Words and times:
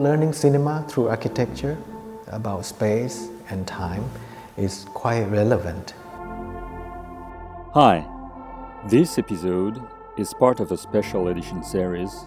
Learning 0.00 0.32
cinema 0.32 0.82
through 0.88 1.08
architecture 1.08 1.76
about 2.28 2.64
space 2.64 3.28
and 3.50 3.66
time 3.66 4.02
is 4.56 4.86
quite 4.94 5.24
relevant. 5.24 5.92
Hi, 7.74 8.06
this 8.88 9.18
episode 9.18 9.78
is 10.16 10.32
part 10.32 10.58
of 10.58 10.72
a 10.72 10.78
special 10.78 11.28
edition 11.28 11.62
series 11.62 12.26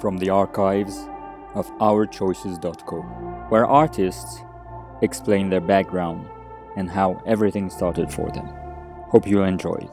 from 0.00 0.18
the 0.18 0.30
archives 0.30 1.06
of 1.54 1.70
OurChoices.co, 1.78 3.02
where 3.50 3.66
artists 3.66 4.40
explain 5.00 5.48
their 5.48 5.60
background 5.60 6.26
and 6.74 6.90
how 6.90 7.22
everything 7.24 7.70
started 7.70 8.12
for 8.12 8.32
them. 8.32 8.48
Hope 9.10 9.28
you 9.28 9.42
enjoy 9.42 9.74
it. 9.74 9.90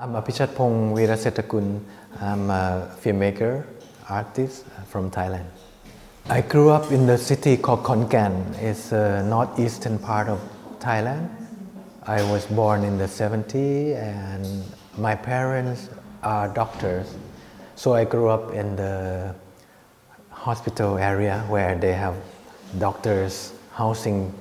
I'm 0.00 0.14
Apichatpong 0.14 0.94
Weerasethakul. 0.94 1.80
I'm 2.20 2.50
a 2.50 2.90
filmmaker, 3.00 3.64
artist 4.08 4.64
from 4.86 5.10
Thailand. 5.10 5.46
I 6.28 6.42
grew 6.42 6.70
up 6.70 6.92
in 6.92 7.06
the 7.06 7.16
city 7.16 7.56
called 7.56 7.84
Khon 7.84 8.08
Kaen. 8.10 8.54
It's 8.60 8.90
the 8.90 9.22
northeastern 9.22 9.98
part 9.98 10.28
of 10.28 10.40
Thailand. 10.78 11.28
I 12.02 12.22
was 12.30 12.46
born 12.46 12.84
in 12.84 12.98
the 12.98 13.06
70s 13.06 13.96
and 13.96 14.64
my 14.96 15.14
parents 15.14 15.88
are 16.22 16.48
doctors. 16.48 17.14
So 17.76 17.94
I 17.94 18.04
grew 18.04 18.28
up 18.28 18.52
in 18.52 18.76
the 18.76 19.34
hospital 20.30 20.98
area 20.98 21.44
where 21.48 21.76
they 21.78 21.92
have 21.92 22.14
doctors 22.78 23.52
housing 23.72 24.32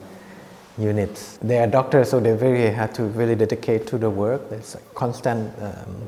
units. 0.78 1.38
They 1.42 1.60
are 1.60 1.68
doctors, 1.68 2.10
so 2.10 2.20
they 2.20 2.34
really 2.34 2.70
have 2.70 2.94
to 2.94 3.04
really 3.04 3.36
dedicate 3.36 3.88
to 3.88 3.98
the 3.98 4.10
work. 4.10 4.42
It's 4.52 4.76
constant 4.94 5.54
um, 5.62 6.08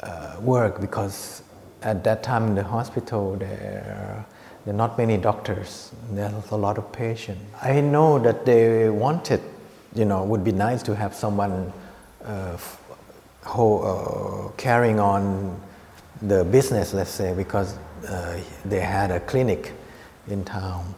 uh, 0.00 0.36
work 0.40 0.80
because 0.80 1.42
at 1.86 2.02
that 2.02 2.22
time 2.22 2.48
in 2.48 2.54
the 2.56 2.64
hospital 2.64 3.36
there, 3.36 4.26
there 4.64 4.74
are 4.74 4.76
not 4.76 4.98
many 4.98 5.16
doctors. 5.16 5.92
There's 6.10 6.50
a 6.50 6.56
lot 6.56 6.78
of 6.78 6.90
patients. 6.90 7.42
I 7.62 7.80
know 7.80 8.18
that 8.18 8.44
they 8.44 8.90
wanted, 8.90 9.40
you 9.94 10.04
know, 10.04 10.24
would 10.24 10.42
be 10.42 10.50
nice 10.50 10.82
to 10.82 10.96
have 10.96 11.14
someone 11.14 11.72
uh, 12.24 12.58
who, 13.42 13.78
uh, 13.78 14.48
carrying 14.56 14.98
on 14.98 15.60
the 16.22 16.44
business, 16.44 16.92
let's 16.92 17.10
say, 17.10 17.32
because 17.32 17.78
uh, 18.08 18.40
they 18.64 18.80
had 18.80 19.12
a 19.12 19.20
clinic 19.20 19.72
in 20.26 20.44
town, 20.44 20.92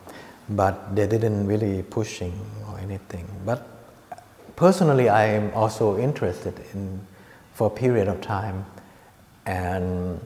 but 0.48 0.97
they 0.97 1.06
didn't 1.06 1.47
really 1.47 1.83
pushing 1.83 2.33
or 2.66 2.78
anything. 2.78 3.27
But 3.44 3.69
personally, 4.56 5.11
I 5.11 5.27
am 5.27 5.53
also 5.53 5.98
interested 5.98 6.55
in 6.72 7.06
for 7.53 7.66
a 7.66 7.70
period 7.70 8.09
of 8.09 8.20
time, 8.22 8.64
and 9.44 10.20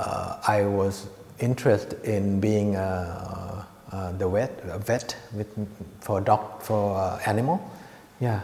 uh, 0.00 0.40
I 0.46 0.64
was 0.64 1.08
interested 1.38 2.02
in 2.04 2.40
being 2.40 2.76
a, 2.76 3.66
a, 3.92 4.14
the 4.16 4.28
vet, 4.28 4.60
a 4.64 4.78
vet 4.78 5.16
with, 5.34 5.48
for 6.00 6.20
doc, 6.20 6.62
for 6.62 6.96
uh, 6.96 7.20
animal, 7.26 7.60
yeah, 8.18 8.40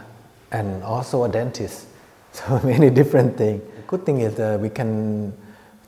and 0.51 0.83
also 0.83 1.23
a 1.23 1.29
dentist. 1.29 1.87
So 2.33 2.59
many 2.63 2.91
different 2.91 3.35
things. 3.35 3.63
Good 3.87 4.05
thing 4.05 4.19
is 4.19 4.35
that 4.35 4.59
we 4.59 4.69
can 4.69 5.33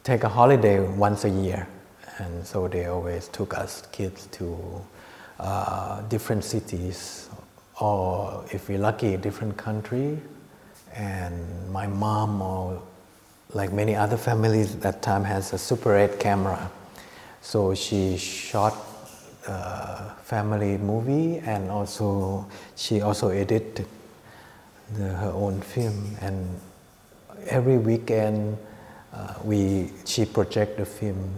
take 0.03 0.23
a 0.23 0.29
holiday 0.29 0.79
once 0.79 1.23
a 1.25 1.29
year, 1.29 1.67
and 2.17 2.47
so 2.47 2.67
they 2.67 2.85
always 2.85 3.27
took 3.27 3.55
us 3.55 3.83
kids 3.91 4.27
to 4.31 4.57
uh, 5.39 6.01
different 6.09 6.43
cities, 6.43 7.29
or 7.79 8.43
if 8.51 8.67
we're 8.67 8.79
lucky, 8.79 9.15
different 9.17 9.57
country. 9.57 10.17
And 10.95 11.69
my 11.71 11.85
mom, 11.85 12.41
or 12.41 12.81
like 13.53 13.73
many 13.73 13.95
other 13.95 14.17
families 14.17 14.75
at 14.75 14.81
that 14.81 15.01
time, 15.01 15.23
has 15.23 15.53
a 15.53 15.57
Super 15.57 15.97
8 15.97 16.19
camera, 16.19 16.69
so 17.41 17.73
she 17.73 18.17
shot 18.17 18.75
a 19.47 20.11
family 20.23 20.77
movie, 20.77 21.37
and 21.39 21.71
also 21.71 22.45
she 22.75 23.01
also 23.01 23.29
edited 23.29 23.87
the, 24.93 25.03
her 25.03 25.31
own 25.31 25.61
film. 25.61 26.15
And 26.21 26.59
every 27.47 27.77
weekend 27.77 28.57
uh, 29.13 29.33
we 29.43 29.91
she 30.05 30.25
project 30.25 30.77
the 30.77 30.85
film 30.85 31.33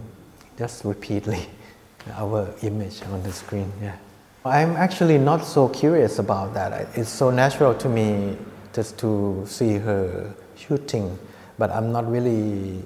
just 0.58 0.84
repeatedly 0.84 1.46
our 2.14 2.52
image 2.62 3.02
on 3.04 3.22
the 3.22 3.32
screen 3.32 3.72
yeah. 3.80 3.96
I'm 4.44 4.76
actually 4.76 5.18
not 5.18 5.44
so 5.44 5.68
curious 5.68 6.18
about 6.18 6.52
that. 6.54 6.88
It's 6.96 7.08
so 7.08 7.30
natural 7.30 7.74
to 7.76 7.88
me 7.88 8.36
just 8.74 8.98
to 8.98 9.44
see 9.46 9.74
her 9.74 10.34
shooting 10.56 11.16
but 11.62 11.70
i'm 11.78 11.92
not 11.92 12.10
really 12.10 12.82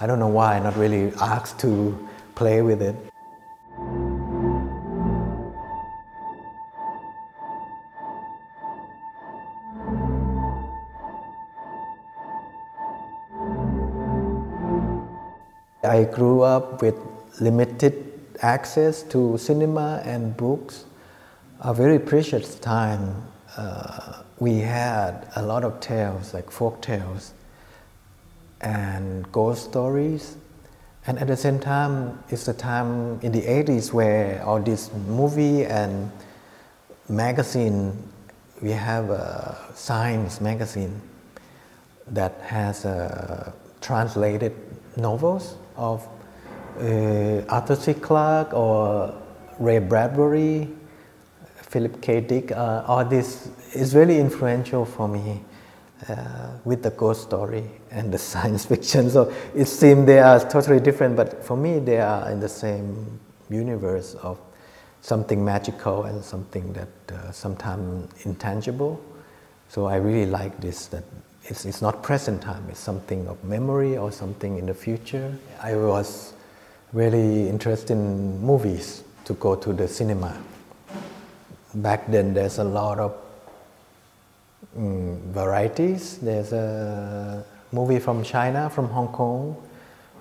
i 0.00 0.06
don't 0.08 0.18
know 0.18 0.34
why 0.40 0.58
not 0.58 0.76
really 0.76 1.12
asked 1.32 1.56
to 1.66 1.72
play 2.34 2.62
with 2.62 2.82
it 2.82 2.96
I 15.84 16.04
grew 16.04 16.42
up 16.42 16.82
with 16.82 16.96
limited 17.40 17.94
access 18.42 19.02
to 19.14 19.38
cinema 19.38 20.02
and 20.04 20.36
books. 20.36 20.84
A 21.60 21.72
very 21.72 21.98
precious 21.98 22.56
time. 22.56 23.02
Uh, 23.56 24.22
we 24.38 24.58
had 24.58 25.26
a 25.36 25.42
lot 25.42 25.64
of 25.64 25.80
tales, 25.80 26.34
like 26.34 26.50
folk 26.50 26.82
tales 26.82 27.32
and 28.60 29.30
ghost 29.32 29.64
stories. 29.64 30.36
And 31.06 31.18
at 31.18 31.26
the 31.26 31.36
same 31.36 31.58
time, 31.58 32.22
it's 32.28 32.46
the 32.46 32.52
time 32.52 33.20
in 33.22 33.32
the 33.32 33.42
80s 33.42 33.92
where 33.92 34.42
all 34.44 34.60
this 34.60 34.92
movie 35.06 35.64
and 35.64 36.10
magazine, 37.08 37.96
we 38.60 38.70
have 38.72 39.10
a 39.10 39.56
science 39.74 40.40
magazine 40.40 41.00
that 42.08 42.40
has 42.42 42.84
uh, 42.84 43.52
translated 43.80 44.54
novels 44.96 45.56
of 45.76 46.06
uh, 46.80 47.42
Arthur 47.48 47.76
C. 47.76 47.94
Clarke 47.94 48.52
or 48.52 49.14
Ray 49.58 49.78
Bradbury, 49.78 50.68
Philip 51.56 52.00
K. 52.02 52.20
Dick, 52.20 52.52
uh, 52.52 52.84
all 52.86 53.04
this 53.04 53.48
is 53.74 53.94
really 53.94 54.18
influential 54.18 54.84
for 54.84 55.08
me 55.08 55.42
uh, 56.08 56.50
with 56.64 56.82
the 56.82 56.90
ghost 56.90 57.22
story 57.22 57.77
and 57.90 58.12
the 58.12 58.18
science 58.18 58.64
fiction. 58.72 59.10
So 59.10 59.32
it 59.54 59.66
seems 59.66 60.06
they 60.06 60.18
are 60.20 60.40
totally 60.48 60.80
different, 60.80 61.16
but 61.16 61.44
for 61.44 61.56
me 61.56 61.78
they 61.78 61.98
are 61.98 62.30
in 62.30 62.40
the 62.40 62.48
same 62.48 63.20
universe 63.50 64.14
of 64.14 64.38
something 65.00 65.44
magical 65.44 66.04
and 66.04 66.22
something 66.24 66.72
that 66.74 66.88
uh, 67.12 67.32
sometimes 67.32 68.10
intangible. 68.24 69.00
So 69.68 69.86
I 69.86 69.96
really 69.96 70.30
like 70.30 70.60
this 70.60 70.86
that 70.86 71.04
it's, 71.44 71.64
it's 71.64 71.80
not 71.80 72.02
present 72.02 72.42
time, 72.42 72.66
it's 72.68 72.80
something 72.80 73.26
of 73.26 73.42
memory 73.44 73.96
or 73.96 74.12
something 74.12 74.58
in 74.58 74.66
the 74.66 74.74
future. 74.74 75.34
I 75.62 75.76
was 75.76 76.34
really 76.92 77.48
interested 77.48 77.92
in 77.92 78.40
movies 78.40 79.02
to 79.24 79.34
go 79.34 79.54
to 79.54 79.72
the 79.72 79.88
cinema. 79.88 80.36
Back 81.74 82.06
then, 82.10 82.34
there's 82.34 82.58
a 82.58 82.64
lot 82.64 82.98
of 82.98 83.14
mm, 84.76 85.20
varieties. 85.32 86.18
There's 86.18 86.52
a 86.52 87.44
movie 87.72 87.98
from 87.98 88.22
China, 88.22 88.70
from 88.70 88.88
Hong 88.88 89.08
Kong, 89.08 89.56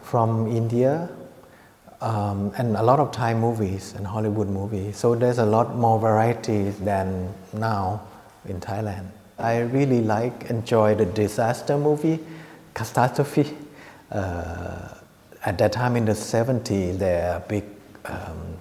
from 0.02 0.48
India, 0.48 1.10
um, 2.02 2.52
and 2.58 2.76
a 2.78 2.84
lot 2.84 3.00
of 3.00 3.12
Thai 3.12 3.34
movies 3.34 3.94
and 3.98 4.06
Hollywood 4.06 4.48
movies. 4.48 4.98
So 4.98 5.16
there's 5.16 5.40
a 5.40 5.46
lot 5.46 5.76
more 5.76 6.00
variety 6.00 6.70
than 6.70 7.34
now 7.54 8.02
in 8.46 8.60
Thailand. 8.60 9.08
I 9.40 9.60
really 9.60 10.02
like, 10.02 10.50
enjoy 10.50 10.96
the 10.96 11.06
disaster 11.06 11.78
movie, 11.78 12.20
Catastrophe. 12.74 13.56
Uh, 14.12 14.90
at 15.46 15.58
that 15.58 15.72
time 15.72 15.96
in 15.96 16.06
the 16.06 16.14
70s, 16.14 16.98
there 16.98 17.34
are 17.34 17.40
big 17.42 17.64
um, 18.06 18.58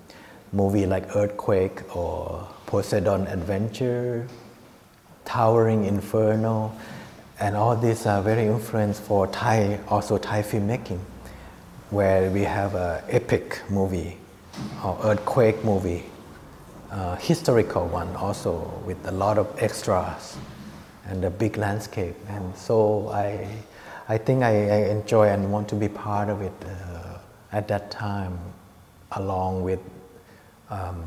movie 0.53 0.87
like 0.87 1.17
Earthquake 1.17 1.97
or 1.97 2.47
Poseidon 2.67 3.27
Adventure, 3.29 4.27
Towering 5.25 5.85
Inferno, 5.85 6.73
and 7.39 7.57
all 7.57 7.77
these 7.77 8.07
are 8.07 8.23
very 8.23 8.47
influenced 8.47 9.03
for 9.03 9.27
Thai, 9.27 9.79
also 9.89 10.17
Thai 10.19 10.43
filmmaking, 10.43 11.01
where 11.91 12.31
we 12.31 12.43
have 12.43 12.75
an 12.75 13.03
epic 13.09 13.61
movie 13.69 14.17
or 14.83 14.99
earthquake 15.05 15.63
movie, 15.63 16.05
uh, 16.91 17.17
historical 17.17 17.87
one 17.89 18.15
also 18.17 18.73
with 18.87 18.97
a 19.07 19.13
lot 19.13 19.39
of 19.39 19.47
extras 19.63 20.37
and 21.05 21.25
a 21.25 21.31
big 21.31 21.59
landscape. 21.59 22.17
And 22.29 22.57
so 22.57 23.09
I, 23.11 23.47
I 24.09 24.17
think 24.17 24.43
I, 24.43 24.51
I 24.51 24.91
enjoy 24.91 25.29
and 25.29 25.53
want 25.53 25.69
to 25.69 25.75
be 25.75 25.89
part 25.89 26.31
of 26.31 26.41
it 26.41 26.53
uh, 26.65 27.19
at 27.53 27.69
that 27.69 27.91
time, 27.91 28.39
along 29.13 29.63
with 29.63 29.81
um, 30.71 31.05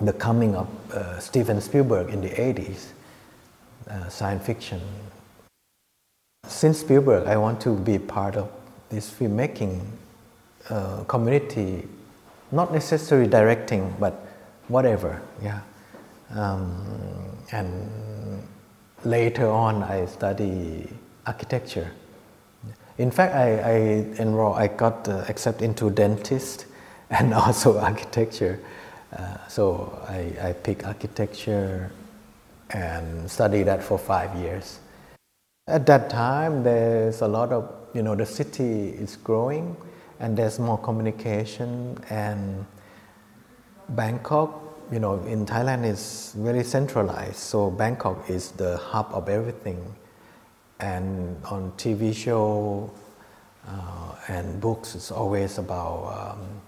the 0.00 0.12
coming 0.12 0.54
of 0.54 0.68
uh, 0.92 1.18
Steven 1.18 1.60
Spielberg 1.60 2.10
in 2.10 2.20
the 2.20 2.30
80s, 2.30 2.90
uh, 3.90 4.08
science 4.08 4.46
fiction. 4.46 4.80
Since 6.48 6.80
Spielberg, 6.80 7.26
I 7.26 7.36
want 7.36 7.60
to 7.62 7.74
be 7.76 7.98
part 7.98 8.36
of 8.36 8.50
this 8.90 9.10
filmmaking 9.10 9.80
uh, 10.70 11.04
community, 11.04 11.88
not 12.52 12.72
necessarily 12.72 13.28
directing, 13.28 13.94
but 13.98 14.26
whatever, 14.68 15.20
yeah. 15.42 15.60
Um, 16.30 17.36
and 17.52 18.42
later 19.04 19.48
on, 19.48 19.82
I 19.82 20.06
study 20.06 20.88
architecture. 21.26 21.90
In 22.98 23.10
fact, 23.10 23.34
I, 23.34 23.58
I 23.58 23.76
enrolled, 24.20 24.56
I 24.56 24.68
got 24.68 25.08
uh, 25.08 25.24
accepted 25.28 25.64
into 25.64 25.90
dentist 25.90 26.66
and 27.10 27.34
also 27.34 27.78
architecture. 27.90 28.60
Uh, 29.16 29.36
so 29.48 30.02
I, 30.08 30.48
I 30.48 30.52
picked 30.52 30.84
architecture 30.84 31.90
and 32.70 33.30
studied 33.30 33.64
that 33.64 33.82
for 33.82 33.98
five 33.98 34.34
years. 34.36 34.80
At 35.66 35.86
that 35.86 36.10
time, 36.10 36.62
there's 36.62 37.22
a 37.22 37.26
lot 37.26 37.50
of, 37.50 37.72
you 37.94 38.02
know, 38.02 38.14
the 38.14 38.26
city 38.26 38.90
is 38.90 39.16
growing 39.16 39.74
and 40.20 40.36
there's 40.36 40.58
more 40.58 40.76
communication 40.76 41.96
and 42.10 42.66
Bangkok, 43.88 44.60
you 44.92 44.98
know, 44.98 45.24
in 45.24 45.46
Thailand 45.46 45.86
is 45.86 46.34
very 46.36 46.62
centralized. 46.64 47.36
So 47.36 47.70
Bangkok 47.70 48.28
is 48.28 48.50
the 48.50 48.76
hub 48.76 49.08
of 49.12 49.30
everything. 49.30 49.94
And 50.80 51.42
on 51.46 51.72
TV 51.78 52.14
show 52.14 52.90
uh, 53.66 54.16
and 54.28 54.60
books, 54.60 54.94
it's 54.94 55.10
always 55.10 55.56
about 55.56 56.36
um, 56.36 56.60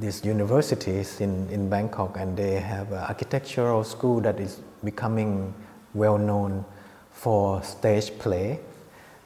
these 0.00 0.24
universities 0.24 1.20
in, 1.20 1.48
in 1.48 1.68
Bangkok 1.70 2.16
and 2.16 2.36
they 2.36 2.58
have 2.58 2.90
an 2.90 3.04
architectural 3.04 3.84
school 3.84 4.20
that 4.22 4.40
is 4.40 4.58
becoming 4.82 5.54
well 5.94 6.18
known 6.18 6.64
for 7.12 7.62
stage 7.62 8.18
play. 8.18 8.58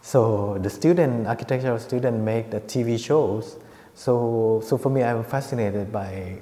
So 0.03 0.59
the 0.59 0.71
student, 0.71 1.27
architectural 1.27 1.79
student 1.79 2.21
make 2.23 2.51
the 2.51 2.61
TV 2.61 2.99
shows. 2.99 3.57
So, 3.95 4.63
so 4.65 4.79
for 4.79 4.91
me, 4.91 5.03
I'm 5.03 5.25
fascinated 5.25 5.91
by, 5.91 6.39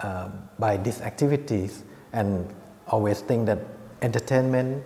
uh, 0.00 0.30
by 0.58 0.76
these 0.78 1.00
activities 1.00 1.84
and 2.12 2.48
always 2.88 3.20
think 3.20 3.46
that 3.46 3.58
entertainment, 4.02 4.82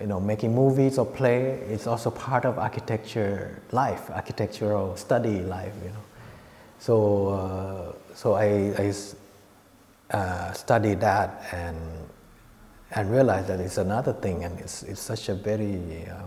you 0.00 0.06
know, 0.06 0.20
making 0.20 0.54
movies 0.54 0.98
or 0.98 1.06
play 1.06 1.60
is 1.68 1.86
also 1.86 2.10
part 2.10 2.44
of 2.44 2.58
architecture 2.58 3.60
life, 3.72 4.10
architectural 4.10 4.96
study 4.96 5.40
life, 5.40 5.74
you 5.84 5.90
know. 5.90 6.04
So, 6.78 7.28
uh, 7.28 8.14
so 8.14 8.34
I, 8.34 8.74
I 8.78 10.16
uh, 10.16 10.52
studied 10.52 11.00
that 11.00 11.44
and, 11.52 11.76
and 12.92 13.10
realize 13.10 13.46
that 13.46 13.60
it's 13.60 13.78
another 13.78 14.12
thing 14.12 14.44
and 14.44 14.58
it's, 14.60 14.82
it's 14.82 15.00
such 15.00 15.28
a 15.28 15.34
very 15.34 16.06
uh, 16.08 16.22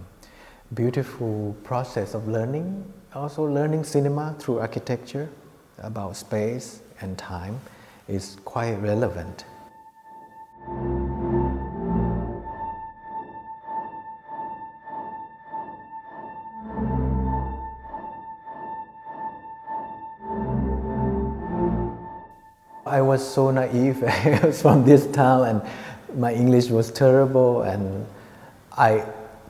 beautiful 0.74 1.56
process 1.64 2.14
of 2.14 2.28
learning. 2.28 2.92
Also 3.14 3.44
learning 3.44 3.84
cinema 3.84 4.36
through 4.40 4.60
architecture 4.60 5.30
about 5.80 6.16
space 6.16 6.82
and 7.02 7.18
time 7.18 7.60
is 8.08 8.38
quite 8.46 8.74
relevant. 8.76 9.46
I 22.86 23.00
was 23.00 23.26
so 23.26 23.52
naive. 23.52 24.04
I 24.04 24.42
was 24.44 24.62
from 24.64 24.84
this 24.84 25.08
town 25.08 25.48
and 25.48 25.62
my 26.16 26.34
English 26.34 26.70
was 26.70 26.92
terrible 26.92 27.62
and 27.64 28.06
I 28.78 29.06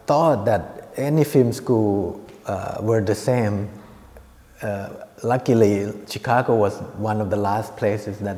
thought 0.05 0.45
that 0.45 0.89
any 0.97 1.23
film 1.23 1.53
school 1.53 2.19
uh, 2.45 2.77
were 2.81 3.01
the 3.01 3.15
same. 3.15 3.69
Uh, 4.61 4.89
luckily, 5.23 5.91
Chicago 6.09 6.55
was 6.55 6.79
one 6.97 7.21
of 7.21 7.29
the 7.29 7.37
last 7.37 7.75
places 7.77 8.17
that 8.19 8.37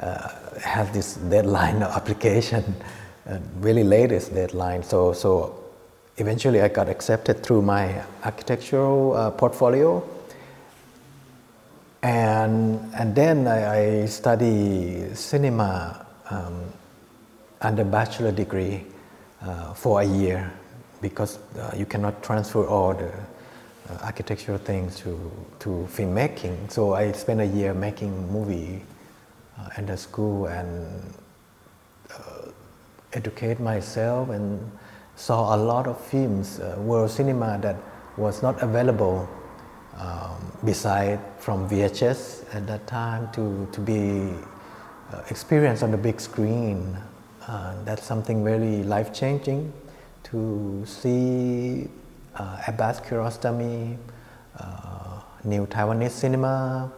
uh, 0.00 0.28
had 0.60 0.92
this 0.92 1.14
deadline 1.16 1.82
application, 1.98 2.74
really 3.60 3.84
latest 3.84 4.34
deadline. 4.34 4.82
So, 4.82 5.12
so 5.12 5.60
eventually 6.16 6.60
I 6.60 6.68
got 6.68 6.88
accepted 6.88 7.42
through 7.42 7.62
my 7.62 8.02
architectural 8.24 9.14
uh, 9.14 9.30
portfolio 9.30 10.02
and, 12.02 12.80
and 12.94 13.14
then 13.14 13.46
I, 13.46 14.02
I 14.02 14.06
study 14.06 15.14
cinema 15.14 16.06
um, 16.30 16.72
under 17.60 17.84
bachelor 17.84 18.32
degree 18.32 18.84
uh, 19.42 19.74
for 19.74 20.00
a 20.00 20.04
year 20.04 20.50
because 21.00 21.38
uh, 21.58 21.72
you 21.76 21.86
cannot 21.86 22.22
transfer 22.22 22.66
all 22.66 22.94
the 22.94 23.12
uh, 23.12 23.98
architectural 24.02 24.58
things 24.58 24.96
to, 24.98 25.30
to 25.58 25.88
filmmaking. 25.90 26.70
So 26.70 26.94
I 26.94 27.12
spent 27.12 27.40
a 27.40 27.46
year 27.46 27.74
making 27.74 28.30
movie 28.32 28.82
uh, 29.58 29.68
at 29.76 29.86
the 29.86 29.96
school 29.96 30.46
and 30.46 31.14
uh, 32.12 32.50
educate 33.12 33.60
myself 33.60 34.30
and 34.30 34.70
saw 35.16 35.54
a 35.54 35.58
lot 35.58 35.86
of 35.86 36.00
films, 36.00 36.60
uh, 36.60 36.76
world 36.78 37.10
cinema 37.10 37.58
that 37.62 37.76
was 38.16 38.42
not 38.42 38.62
available 38.62 39.28
um, 39.98 40.52
beside 40.64 41.20
from 41.38 41.68
VHS 41.68 42.54
at 42.54 42.66
that 42.66 42.86
time 42.86 43.30
to, 43.32 43.68
to 43.72 43.80
be 43.80 44.32
uh, 45.12 45.22
experienced 45.30 45.82
on 45.82 45.90
the 45.90 45.98
big 45.98 46.20
screen. 46.20 46.96
Uh, 47.46 47.74
that's 47.84 48.04
something 48.04 48.44
very 48.44 48.82
life 48.82 49.12
changing 49.12 49.72
to 50.22 50.82
see 50.86 51.88
uh, 52.36 52.62
Abbas 52.68 53.00
Kiarostami, 53.00 53.96
uh, 54.58 55.20
new 55.44 55.66
Taiwanese 55.66 56.10
cinema, 56.10 56.92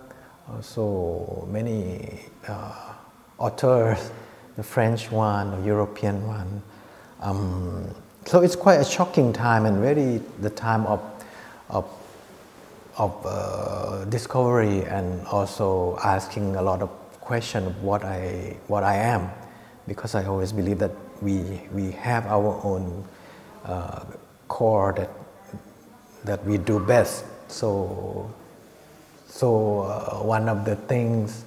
also 0.52 1.46
many 1.50 2.20
uh, 2.48 2.94
authors, 3.38 4.10
the 4.56 4.62
French 4.62 5.10
one, 5.12 5.60
the 5.60 5.66
European 5.66 6.26
one. 6.26 6.62
Um, 7.20 7.94
so 8.26 8.42
it's 8.42 8.56
quite 8.56 8.80
a 8.80 8.84
shocking 8.84 9.32
time 9.32 9.64
and 9.64 9.80
very 9.80 10.20
the 10.40 10.50
time 10.50 10.86
of, 10.86 11.00
of 11.70 11.88
of 12.98 13.24
uh, 13.24 14.04
discovery 14.06 14.84
and 14.84 15.26
also 15.28 15.98
asking 16.04 16.56
a 16.56 16.62
lot 16.62 16.82
of 16.82 16.90
questions 17.20 17.66
of 17.66 17.82
what 17.82 18.04
I, 18.04 18.56
what 18.66 18.84
I 18.84 18.96
am 18.96 19.30
because 19.92 20.14
I 20.14 20.24
always 20.24 20.52
believe 20.52 20.78
that 20.78 20.92
we, 21.20 21.60
we 21.70 21.90
have 21.92 22.24
our 22.26 22.58
own 22.64 23.04
uh, 23.66 24.04
core 24.48 24.94
that, 24.96 25.10
that 26.24 26.42
we 26.46 26.56
do 26.56 26.80
best. 26.80 27.26
So, 27.48 28.32
so 29.28 29.82
uh, 29.82 30.24
one 30.24 30.48
of 30.48 30.64
the 30.64 30.76
things 30.76 31.44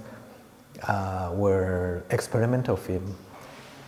uh, 0.88 1.32
were 1.34 2.04
experimental 2.12 2.78
film, 2.78 3.16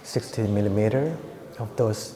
16 0.01 0.51
millimeter 0.51 1.15
of 1.59 1.69
those 1.77 2.15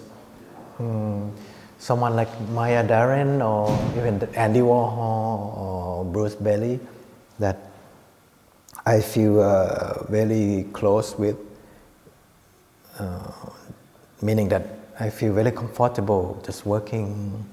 um, 0.79 1.31
someone 1.77 2.15
like 2.15 2.29
Maya 2.49 2.83
Deren 2.83 3.41
or 3.45 3.69
even 3.97 4.17
Andy 4.33 4.61
Warhol 4.61 5.57
or 5.57 6.05
Bruce 6.05 6.35
Baillie 6.35 6.79
that 7.37 7.57
I 8.85 8.99
feel 9.01 9.41
uh, 9.41 10.03
very 10.09 10.65
close 10.73 11.17
with, 11.17 11.37
meaning 14.21 14.49
that 14.49 14.65
I 14.99 15.09
feel 15.09 15.33
very 15.33 15.51
comfortable 15.51 16.41
just 16.45 16.65
working 16.65 17.45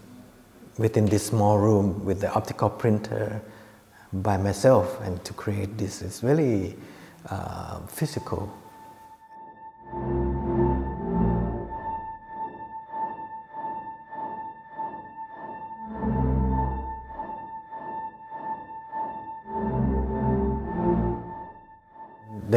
within 0.76 1.06
this 1.06 1.26
small 1.26 1.58
room 1.58 2.04
with 2.04 2.20
the 2.20 2.32
optical 2.32 2.70
printer 2.70 3.40
by 4.12 4.36
myself 4.36 5.00
and 5.02 5.22
to 5.24 5.32
create 5.32 5.76
this 5.76 6.02
is 6.02 6.22
really 6.22 6.76
uh, 7.30 7.80
physical. 7.88 8.52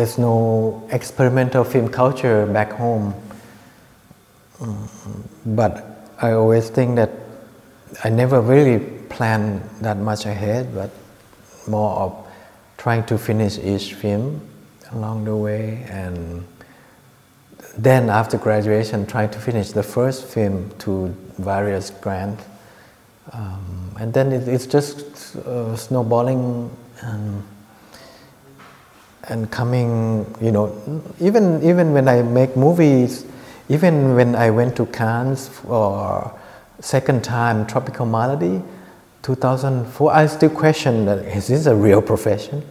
There's 0.01 0.17
no 0.17 0.81
experimental 0.91 1.63
film 1.63 1.87
culture 1.87 2.47
back 2.47 2.71
home. 2.71 3.13
But 5.45 6.09
I 6.19 6.31
always 6.31 6.71
think 6.71 6.95
that 6.95 7.11
I 8.03 8.09
never 8.09 8.41
really 8.41 8.79
plan 9.09 9.61
that 9.81 9.97
much 9.97 10.25
ahead, 10.25 10.73
but 10.73 10.89
more 11.67 11.91
of 11.99 12.27
trying 12.77 13.03
to 13.05 13.17
finish 13.19 13.59
each 13.59 13.93
film 13.93 14.41
along 14.91 15.25
the 15.25 15.35
way. 15.35 15.85
And 15.87 16.47
then 17.77 18.09
after 18.09 18.39
graduation 18.39 19.05
trying 19.05 19.29
to 19.29 19.39
finish 19.39 19.69
the 19.69 19.83
first 19.83 20.25
film 20.25 20.71
to 20.79 21.15
various 21.37 21.91
grants 21.91 22.43
um, 23.33 23.95
and 23.99 24.11
then 24.11 24.31
it, 24.31 24.47
it's 24.47 24.65
just 24.65 25.35
uh, 25.35 25.75
snowballing 25.77 26.69
and 27.01 27.43
and 29.29 29.51
coming, 29.51 30.25
you 30.41 30.51
know, 30.51 30.75
even 31.19 31.63
even 31.63 31.93
when 31.93 32.07
I 32.07 32.21
make 32.21 32.55
movies, 32.55 33.25
even 33.69 34.15
when 34.15 34.35
I 34.35 34.49
went 34.49 34.75
to 34.77 34.85
Cannes 34.87 35.47
for 35.47 36.33
second 36.79 37.23
time 37.23 37.65
Tropical 37.67 38.05
Malady, 38.05 38.61
2004, 39.23 40.13
I 40.13 40.25
still 40.25 40.49
question 40.49 41.05
that 41.05 41.19
is 41.19 41.47
this 41.47 41.65
a 41.67 41.75
real 41.75 42.01
profession? 42.01 42.63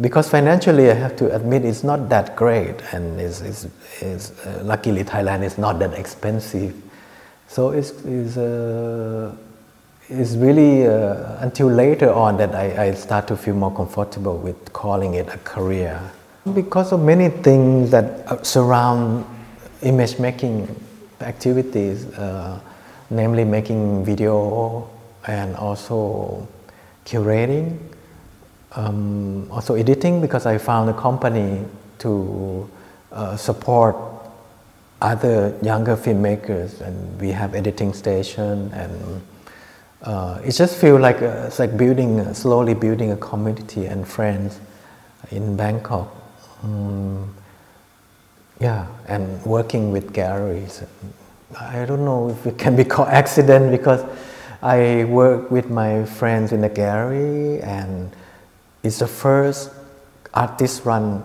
Because 0.00 0.28
financially, 0.28 0.90
I 0.90 0.94
have 0.94 1.14
to 1.16 1.32
admit 1.34 1.64
it's 1.64 1.84
not 1.84 2.08
that 2.08 2.34
great, 2.34 2.74
and 2.92 3.20
it's, 3.20 3.40
it's, 3.42 3.68
it's 4.00 4.32
uh, 4.44 4.60
luckily 4.64 5.04
Thailand 5.04 5.44
is 5.44 5.56
not 5.56 5.78
that 5.78 5.94
expensive. 5.94 6.74
So 7.46 7.70
it's, 7.70 7.90
it's, 8.04 8.36
uh, 8.36 9.36
it's 10.08 10.34
really 10.34 10.86
uh, 10.86 11.38
until 11.40 11.68
later 11.68 12.12
on 12.12 12.36
that 12.36 12.54
I, 12.54 12.86
I 12.86 12.94
start 12.94 13.26
to 13.28 13.36
feel 13.36 13.54
more 13.54 13.74
comfortable 13.74 14.36
with 14.36 14.72
calling 14.72 15.14
it 15.14 15.28
a 15.28 15.38
career. 15.38 16.00
Because 16.52 16.92
of 16.92 17.00
many 17.00 17.30
things 17.30 17.90
that 17.90 18.30
uh, 18.30 18.42
surround 18.42 19.24
image 19.82 20.18
making 20.18 20.68
activities, 21.20 22.04
uh, 22.18 22.60
namely 23.08 23.44
making 23.44 24.04
video 24.04 24.88
and 25.26 25.56
also 25.56 26.46
curating, 27.06 27.78
um, 28.72 29.50
also 29.50 29.74
editing 29.74 30.20
because 30.20 30.44
I 30.44 30.58
found 30.58 30.90
a 30.90 30.94
company 30.94 31.64
to 32.00 32.68
uh, 33.10 33.36
support 33.36 33.96
other 35.00 35.56
younger 35.62 35.96
filmmakers 35.96 36.80
and 36.80 37.20
we 37.20 37.30
have 37.30 37.54
editing 37.54 37.94
station 37.94 38.70
and 38.74 39.22
uh, 40.04 40.38
it 40.44 40.52
just 40.52 40.76
feels 40.76 41.00
like 41.00 41.22
uh, 41.22 41.46
it's 41.46 41.58
like 41.58 41.76
building 41.76 42.32
slowly 42.34 42.74
building 42.74 43.12
a 43.12 43.16
community 43.16 43.86
and 43.86 44.06
friends 44.06 44.60
in 45.30 45.56
Bangkok. 45.56 46.14
Um, 46.62 47.34
yeah, 48.60 48.86
and 49.08 49.44
working 49.44 49.92
with 49.92 50.12
galleries. 50.12 50.82
I 51.58 51.84
don't 51.84 52.04
know 52.04 52.30
if 52.30 52.46
it 52.46 52.58
can 52.58 52.76
be 52.82 52.84
called 52.84 53.08
accident 53.08 53.70
because 53.70 54.04
I 54.62 55.04
work 55.04 55.50
with 55.50 55.68
my 55.68 56.04
friends 56.04 56.52
in 56.52 56.60
the 56.60 56.68
gallery, 56.68 57.60
and 57.60 58.14
it's 58.82 58.98
the 58.98 59.06
first 59.06 59.70
artist-run 60.32 61.22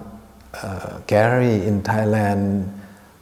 uh, 0.53 0.99
gallery 1.07 1.65
in 1.65 1.81
Thailand, 1.81 2.71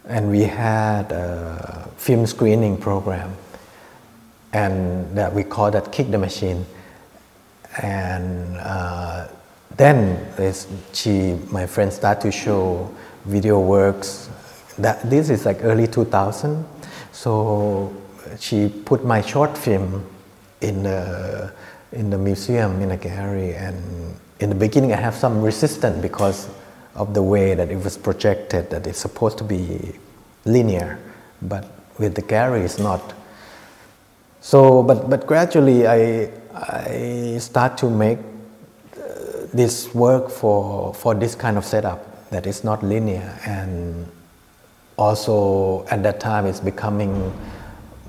and 0.05 0.31
we 0.31 0.41
had 0.41 1.11
a 1.11 1.89
film 1.97 2.25
screening 2.25 2.77
program, 2.77 3.35
and 4.53 5.15
that 5.17 5.33
we 5.33 5.43
call 5.43 5.71
that 5.71 5.91
"Kick 5.91 6.11
the 6.11 6.17
Machine," 6.17 6.65
and 7.81 8.57
uh, 8.57 9.27
then 9.77 10.17
she, 10.93 11.37
my 11.51 11.67
friend, 11.67 11.93
start 11.93 12.21
to 12.21 12.31
show 12.31 12.93
video 13.25 13.59
works. 13.59 14.29
That 14.79 15.07
this 15.09 15.29
is 15.29 15.45
like 15.45 15.63
early 15.63 15.87
2000, 15.87 16.65
so 17.11 17.93
she 18.39 18.69
put 18.69 19.05
my 19.05 19.21
short 19.21 19.57
film 19.57 20.05
in 20.61 20.83
the, 20.83 21.51
in 21.91 22.09
the 22.09 22.17
museum 22.17 22.81
in 22.81 22.91
a 22.91 22.97
gallery. 22.97 23.53
And 23.53 24.15
in 24.39 24.49
the 24.49 24.55
beginning 24.55 24.93
I 24.93 24.97
have 24.97 25.15
some 25.15 25.41
resistance 25.41 26.01
because 26.01 26.49
of 26.95 27.13
the 27.13 27.21
way 27.21 27.53
that 27.53 27.69
it 27.69 27.83
was 27.83 27.97
projected 27.97 28.69
that 28.71 28.87
it's 28.87 28.99
supposed 28.99 29.37
to 29.39 29.43
be 29.43 29.93
linear. 30.45 30.99
But 31.41 31.69
with 31.99 32.15
the 32.15 32.21
gallery 32.21 32.61
it's 32.61 32.79
not 32.79 33.13
so 34.47 34.81
but, 34.81 35.09
but 35.09 35.27
gradually 35.27 35.85
I, 35.85 36.31
I 36.55 37.37
start 37.37 37.77
to 37.79 37.89
make 37.89 38.17
uh, 38.17 39.01
this 39.53 39.93
work 39.93 40.29
for, 40.29 40.93
for 40.93 41.13
this 41.13 41.35
kind 41.35 41.57
of 41.57 41.65
setup 41.65 42.29
that 42.29 42.47
is 42.47 42.63
not 42.63 42.81
linear 42.81 43.37
and 43.45 44.09
also 44.95 45.85
at 45.87 46.01
that 46.03 46.21
time 46.21 46.45
it's 46.45 46.61
becoming 46.61 47.33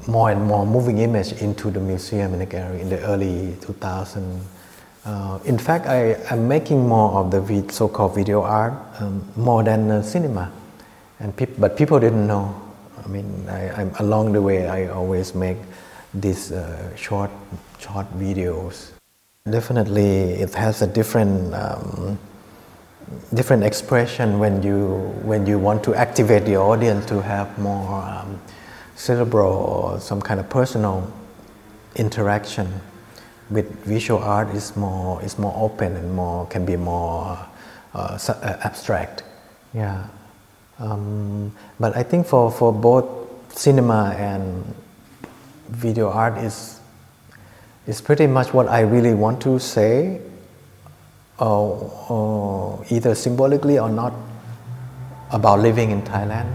more 0.07 0.30
and 0.30 0.40
more 0.45 0.64
moving 0.64 0.99
image 0.99 1.33
into 1.42 1.73
the 1.73 1.80
museum 1.80 2.33
and 2.35 2.42
the 2.42 2.47
gallery 2.47 2.83
in 2.83 2.88
the 2.88 3.00
early 3.00 3.57
2000s. 3.59 4.40
Uh, 5.07 5.40
in 5.45 5.59
fact, 5.59 5.87
I 5.87 6.14
am 6.30 6.47
making 6.47 6.87
more 6.87 7.18
of 7.18 7.33
the 7.33 7.73
so-called 7.73 8.14
video 8.14 8.42
art 8.42 8.75
um, 9.00 9.26
more 9.35 9.64
than 9.64 9.90
uh, 9.90 10.02
cinema, 10.02 10.52
and 11.18 11.35
but 11.59 11.76
people 11.76 11.99
didn't 11.99 12.26
know. 12.26 12.54
I 13.02 13.09
mean, 13.09 13.49
I, 13.49 13.90
along 14.00 14.33
the 14.33 14.42
way 14.42 14.68
I 14.68 14.88
always 14.88 15.35
make 15.35 15.57
these 16.15 16.53
uh, 16.53 16.95
short 16.97 17.31
short 17.79 18.07
videos. 18.19 18.93
Definitely, 19.49 20.41
it 20.43 20.55
has 20.55 20.83
a 20.83 20.87
different 20.87 21.55
um, 21.55 22.19
different 23.33 23.65
expression 23.65 24.38
when 24.38 24.62
you 24.62 25.12
when 25.23 25.47
you 25.47 25.59
want 25.59 25.83
to 25.85 25.95
activate 25.95 26.45
the 26.45 26.57
audience 26.57 27.07
to 27.07 27.23
have 27.23 27.59
more. 27.59 28.03
Um, 28.03 28.41
cerebral 28.99 29.53
or 29.55 30.00
some 30.00 30.21
kind 30.21 30.41
of 30.41 30.50
personal 30.50 31.11
interaction 31.95 32.69
with 33.49 33.71
visual 33.85 34.21
art 34.21 34.49
is 34.55 34.77
more 34.77 35.23
is 35.23 35.38
more 35.38 35.55
open 35.57 35.97
and 35.97 36.15
more 36.15 36.47
can 36.47 36.67
be 36.67 36.77
more 36.77 37.38
uh, 37.95 38.19
uh, 38.29 38.57
abstract. 38.65 39.23
Yeah, 39.73 40.09
um, 40.79 41.53
but 41.81 41.97
I 41.97 42.03
think 42.03 42.27
for 42.27 42.50
for 42.50 42.73
both 42.73 43.07
cinema 43.55 44.15
and 44.19 44.75
video 45.69 46.11
art 46.11 46.39
is 46.39 46.81
is 47.87 48.01
pretty 48.01 48.27
much 48.27 48.53
what 48.53 48.69
I 48.69 48.81
really 48.81 49.15
want 49.15 49.41
to 49.43 49.59
say, 49.59 50.21
uh, 51.39 52.83
either 52.91 53.15
symbolically 53.15 53.79
or 53.79 53.89
not, 53.89 54.13
about 55.31 55.61
living 55.61 55.91
in 55.91 56.03
Thailand. 56.03 56.47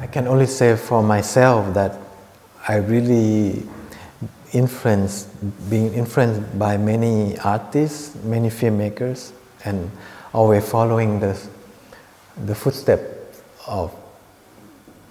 I 0.00 0.06
can 0.06 0.28
only 0.28 0.46
say 0.46 0.76
for 0.76 1.02
myself 1.02 1.74
that 1.74 1.98
I 2.68 2.76
really 2.76 3.66
influenced, 4.52 5.28
being 5.70 5.92
influenced 5.94 6.58
by 6.58 6.76
many 6.76 7.38
artists, 7.38 8.14
many 8.24 8.48
filmmakers, 8.48 9.32
and 9.64 9.90
always 10.32 10.68
following 10.68 11.20
the, 11.20 11.38
the 12.46 12.54
footsteps 12.54 13.42
of 13.66 13.94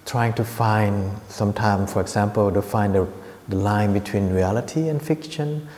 trying 0.04 0.32
to 0.32 0.44
find, 0.44 1.12
sometimes, 1.28 1.92
for 1.92 2.00
example, 2.00 2.50
to 2.50 2.62
find 2.62 2.94
the, 2.94 3.06
the 3.48 3.56
line 3.56 3.92
between 3.92 4.32
reality 4.32 4.88
and 4.88 5.02
fiction. 5.02 5.68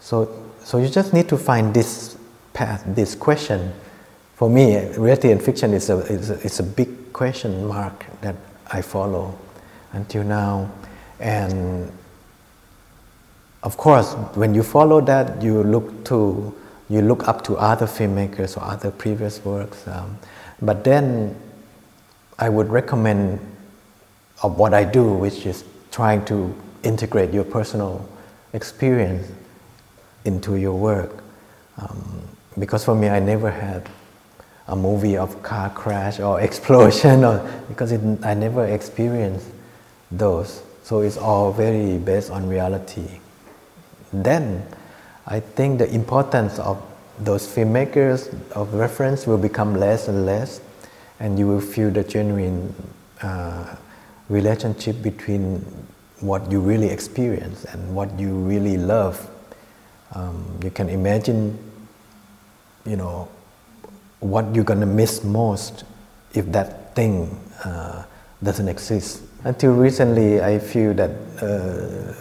So, 0.00 0.44
so 0.62 0.78
you 0.78 0.88
just 0.88 1.12
need 1.12 1.28
to 1.30 1.36
find 1.36 1.72
this 1.72 2.18
path, 2.52 2.84
this 2.86 3.14
question. 3.14 3.72
For 4.34 4.48
me, 4.48 4.86
reality 4.96 5.32
and 5.32 5.42
fiction 5.42 5.72
is 5.72 5.90
a, 5.90 5.98
is 6.00 6.30
a, 6.30 6.34
is 6.40 6.60
a 6.60 6.62
big 6.62 7.12
question 7.12 7.66
mark 7.66 8.04
that 8.20 8.36
I 8.70 8.82
follow 8.82 9.36
until 9.92 10.22
now. 10.22 10.70
And 11.18 11.90
of 13.62 13.76
course, 13.76 14.14
when 14.34 14.54
you 14.54 14.62
follow 14.62 15.00
that, 15.02 15.42
you 15.42 15.62
look 15.62 16.04
to 16.06 16.54
you 16.90 17.02
look 17.02 17.28
up 17.28 17.44
to 17.44 17.56
other 17.58 17.86
filmmakers 17.86 18.56
or 18.56 18.62
other 18.64 18.90
previous 18.90 19.44
works. 19.44 19.86
Um, 19.86 20.18
but 20.62 20.84
then, 20.84 21.36
I 22.38 22.48
would 22.48 22.68
recommend 22.70 23.40
of 24.42 24.56
what 24.56 24.72
I 24.72 24.84
do, 24.84 25.12
which 25.12 25.44
is 25.44 25.64
trying 25.90 26.24
to 26.26 26.54
integrate 26.82 27.32
your 27.34 27.44
personal 27.44 28.08
experience 28.52 29.30
into 30.24 30.56
your 30.56 30.74
work. 30.78 31.22
Um, 31.78 32.22
because 32.58 32.84
for 32.84 32.94
me, 32.94 33.08
I 33.08 33.18
never 33.18 33.50
had 33.50 33.88
a 34.68 34.76
movie 34.76 35.16
of 35.16 35.42
car 35.42 35.70
crash 35.70 36.20
or 36.20 36.40
explosion 36.48 37.24
or 37.24 37.38
because 37.68 37.92
it, 37.92 38.00
I 38.22 38.34
never 38.34 38.64
experienced 38.66 39.48
those. 40.10 40.62
So 40.84 41.00
it's 41.00 41.16
all 41.16 41.52
very 41.52 41.98
based 41.98 42.30
on 42.30 42.48
reality. 42.48 43.20
Then 44.12 44.66
I 45.26 45.40
think 45.40 45.78
the 45.78 45.92
importance 45.92 46.58
of 46.58 46.82
those 47.18 47.46
filmmakers 47.46 48.32
of 48.52 48.74
reference 48.74 49.26
will 49.26 49.38
become 49.38 49.74
less 49.74 50.08
and 50.08 50.24
less, 50.24 50.60
and 51.20 51.38
you 51.38 51.46
will 51.46 51.60
feel 51.60 51.90
the 51.90 52.04
genuine 52.04 52.74
uh, 53.22 53.76
relationship 54.28 55.02
between 55.02 55.58
what 56.20 56.50
you 56.50 56.60
really 56.60 56.88
experience 56.88 57.64
and 57.64 57.94
what 57.94 58.18
you 58.18 58.34
really 58.34 58.76
love. 58.76 59.28
Um, 60.14 60.58
you 60.62 60.70
can 60.70 60.88
imagine, 60.88 61.58
you 62.86 62.96
know, 62.96 63.28
what 64.20 64.54
you're 64.54 64.64
to 64.64 64.86
miss 64.86 65.22
most 65.22 65.84
if 66.34 66.46
that 66.52 66.94
thing 66.94 67.38
uh, 67.64 68.04
doesn't 68.42 68.68
exist. 68.68 69.22
Until 69.44 69.74
recently, 69.74 70.40
I 70.40 70.58
feel 70.58 70.94
that 70.94 71.10
uh, 71.40 72.14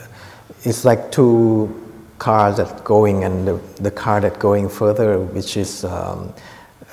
it's 0.63 0.85
like 0.85 1.11
two 1.11 1.83
cars 2.19 2.57
that 2.57 2.83
going 2.83 3.23
and 3.23 3.47
the, 3.47 3.59
the 3.81 3.91
car 3.91 4.19
that 4.21 4.39
going 4.39 4.69
further, 4.69 5.19
which 5.19 5.57
is 5.57 5.83
um, 5.85 6.33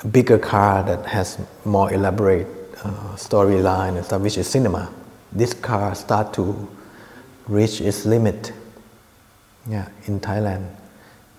a 0.03 0.07
bigger 0.07 0.37
car 0.37 0.83
that 0.83 1.05
has 1.05 1.37
more 1.63 1.91
elaborate 1.93 2.47
uh, 2.83 3.15
storyline 3.15 3.97
and 3.97 4.05
stuff, 4.05 4.21
which 4.21 4.37
is 4.37 4.47
cinema. 4.47 4.91
This 5.31 5.53
car 5.53 5.95
start 5.95 6.33
to 6.35 6.67
reach 7.47 7.81
its 7.81 8.05
limit 8.05 8.53
yeah, 9.67 9.89
in 10.05 10.19
Thailand. 10.19 10.67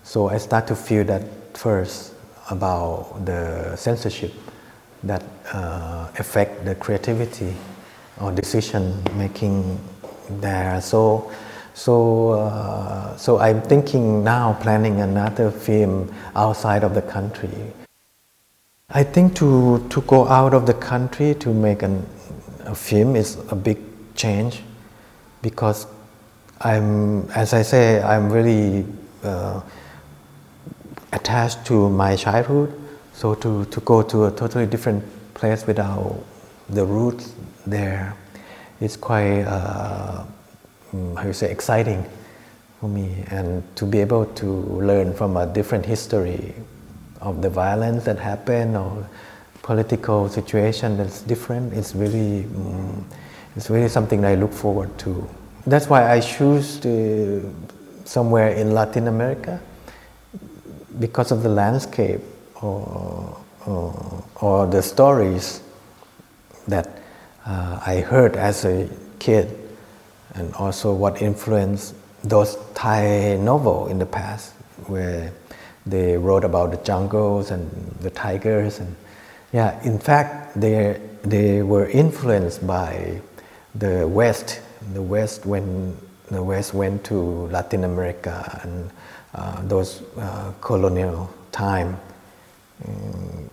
So 0.03 0.29
I 0.29 0.37
start 0.37 0.67
to 0.67 0.75
feel 0.75 1.03
that 1.05 1.23
first 1.57 2.13
about 2.49 3.25
the 3.25 3.75
censorship 3.75 4.33
that 5.03 5.23
uh, 5.53 6.07
affect 6.17 6.65
the 6.65 6.75
creativity 6.75 7.53
or 8.19 8.31
decision 8.31 9.03
making 9.15 9.79
there. 10.29 10.81
So, 10.81 11.31
so, 11.77 12.31
uh, 12.31 13.15
so 13.17 13.37
I'm 13.37 13.61
thinking 13.61 14.23
now 14.23 14.57
planning 14.61 14.99
another 15.01 15.51
film 15.51 16.11
outside 16.35 16.83
of 16.83 16.95
the 16.95 17.03
country. 17.03 17.51
I 18.89 19.03
think 19.03 19.35
to, 19.35 19.87
to 19.89 20.01
go 20.01 20.27
out 20.27 20.55
of 20.55 20.65
the 20.65 20.73
country 20.73 21.35
to 21.35 21.53
make 21.53 21.83
an, 21.83 22.03
a 22.65 22.73
film 22.73 23.15
is 23.15 23.37
a 23.51 23.55
big 23.55 23.77
change 24.15 24.63
because 25.43 25.85
I'm, 26.61 27.29
as 27.29 27.53
I 27.53 27.61
say, 27.61 28.01
I'm 28.01 28.31
really 28.31 28.83
uh, 29.23 29.61
attached 31.13 31.63
to 31.67 31.89
my 31.91 32.15
childhood. 32.15 32.73
So 33.13 33.35
to, 33.35 33.65
to 33.65 33.79
go 33.81 34.01
to 34.01 34.25
a 34.25 34.31
totally 34.31 34.65
different 34.65 35.03
place 35.35 35.67
without 35.67 36.23
the 36.69 36.83
roots 36.83 37.35
there, 37.67 38.15
it's 38.81 38.97
quite, 38.97 39.43
uh, 39.43 40.23
mm, 40.97 41.17
how 41.17 41.27
you 41.27 41.33
say, 41.33 41.51
exciting 41.51 42.05
for 42.79 42.89
me. 42.89 43.23
And 43.29 43.63
to 43.75 43.85
be 43.85 43.99
able 43.99 44.25
to 44.25 44.45
learn 44.45 45.13
from 45.13 45.37
a 45.37 45.45
different 45.45 45.85
history 45.85 46.53
of 47.21 47.41
the 47.41 47.49
violence 47.49 48.03
that 48.05 48.19
happened 48.19 48.77
or 48.77 49.07
political 49.61 50.29
situation 50.29 50.97
that's 50.97 51.21
different, 51.21 51.73
it's 51.73 51.93
really, 51.95 52.43
mm, 52.43 53.03
it's 53.55 53.69
really 53.69 53.89
something 53.89 54.23
I 54.25 54.35
look 54.35 54.53
forward 54.53 54.97
to. 54.99 55.27
That's 55.65 55.89
why 55.89 56.11
I 56.11 56.21
choose 56.21 56.79
to 56.81 57.53
somewhere 58.05 58.49
in 58.49 58.71
Latin 58.71 59.07
America 59.07 59.59
because 60.99 61.31
of 61.31 61.43
the 61.43 61.49
landscape 61.49 62.21
or, 62.61 63.37
or, 63.65 64.23
or 64.41 64.67
the 64.67 64.81
stories 64.81 65.61
that 66.67 67.01
uh, 67.45 67.79
I 67.85 67.99
heard 67.99 68.35
as 68.35 68.65
a 68.65 68.89
kid 69.19 69.66
and 70.37 70.53
also 70.55 70.93
what 70.93 71.21
influenced 71.21 71.95
those 72.23 72.57
Thai 72.73 73.37
novel 73.37 73.87
in 73.87 73.99
the 73.99 74.05
past 74.05 74.53
where 74.87 75.31
they 75.85 76.17
wrote 76.17 76.43
about 76.43 76.71
the 76.71 76.77
jungles 76.77 77.51
and 77.51 77.69
the 78.01 78.09
tigers 78.09 78.79
and 78.79 78.95
yeah 79.53 79.81
in 79.83 79.97
fact 79.97 80.59
they 80.59 80.99
they 81.23 81.61
were 81.61 81.87
influenced 81.87 82.65
by 82.67 83.21
the 83.75 84.07
west 84.07 84.61
the 84.93 85.01
west 85.01 85.45
when 85.45 85.95
the 86.29 86.43
west 86.43 86.73
went 86.73 87.03
to 87.05 87.47
latin 87.47 87.83
america 87.85 88.59
and 88.63 88.91
uh, 89.33 89.61
those 89.63 90.03
uh, 90.17 90.51
colonial 90.61 91.29
time 91.51 91.97
um, 92.87 93.49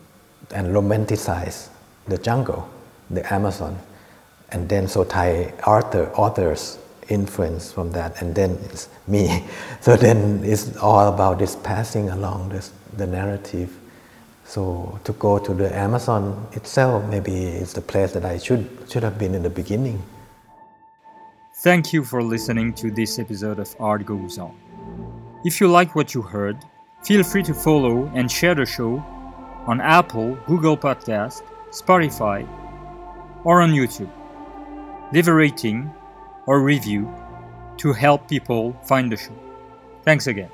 and 0.54 0.68
romanticize 0.68 1.68
the 2.06 2.18
jungle, 2.18 2.68
the 3.10 3.32
Amazon, 3.32 3.78
and 4.50 4.68
then 4.68 4.88
so 4.88 5.04
Thai 5.04 5.52
author, 5.66 6.10
authors 6.14 6.78
influence 7.08 7.72
from 7.72 7.92
that, 7.92 8.20
and 8.22 8.34
then 8.34 8.58
it's 8.64 8.88
me. 9.06 9.44
So 9.80 9.96
then 9.96 10.40
it's 10.42 10.76
all 10.78 11.08
about 11.12 11.38
this 11.38 11.56
passing 11.56 12.08
along 12.08 12.48
this, 12.48 12.72
the 12.96 13.06
narrative. 13.06 13.78
So 14.46 14.98
to 15.04 15.12
go 15.12 15.38
to 15.38 15.52
the 15.52 15.74
Amazon 15.76 16.46
itself, 16.52 17.04
maybe 17.10 17.34
it's 17.44 17.74
the 17.74 17.82
place 17.82 18.12
that 18.12 18.24
I 18.24 18.38
should 18.38 18.66
should 18.88 19.02
have 19.02 19.18
been 19.18 19.34
in 19.34 19.42
the 19.42 19.50
beginning. 19.50 20.02
Thank 21.56 21.92
you 21.92 22.04
for 22.04 22.22
listening 22.22 22.74
to 22.74 22.90
this 22.90 23.18
episode 23.18 23.58
of 23.58 23.74
Art 23.78 24.04
Goes 24.07 24.38
On. 24.38 24.54
If 25.44 25.61
you 25.61 25.68
like 25.68 25.94
what 25.94 26.14
you 26.14 26.22
heard, 26.22 26.57
feel 27.04 27.22
free 27.22 27.42
to 27.42 27.54
follow 27.54 28.11
and 28.14 28.30
share 28.30 28.54
the 28.54 28.66
show 28.66 29.04
on 29.66 29.80
Apple, 29.80 30.37
Google 30.46 30.76
Podcast, 30.76 31.42
Spotify, 31.70 32.46
or 33.44 33.61
on 33.62 33.70
YouTube. 33.72 34.11
Leave 35.14 35.29
a 35.29 35.33
rating 35.33 35.94
or 36.46 36.61
review 36.61 37.09
to 37.77 37.92
help 37.92 38.27
people 38.27 38.77
find 38.83 39.12
the 39.12 39.16
show. 39.16 39.38
Thanks 40.03 40.27
again. 40.27 40.50